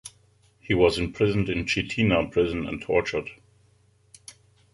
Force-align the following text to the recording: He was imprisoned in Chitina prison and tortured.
He 0.59 0.73
was 0.73 0.97
imprisoned 0.97 1.47
in 1.47 1.65
Chitina 1.65 2.31
prison 2.31 2.67
and 2.67 2.81
tortured. 2.81 3.29